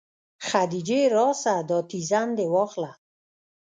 [0.47, 2.91] خديجې راسه دا تيزن دې واخله.